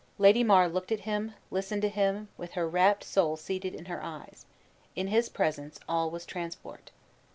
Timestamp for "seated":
3.37-3.75